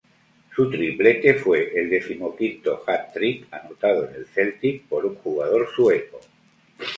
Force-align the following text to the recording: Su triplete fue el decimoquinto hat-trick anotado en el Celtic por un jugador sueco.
Su 0.55 0.67
triplete 0.67 1.35
fue 1.35 1.79
el 1.79 1.87
decimoquinto 1.91 2.83
hat-trick 2.87 3.45
anotado 3.51 4.09
en 4.09 4.15
el 4.15 4.25
Celtic 4.25 4.85
por 4.87 5.05
un 5.05 5.13
jugador 5.17 5.67
sueco. 5.75 6.19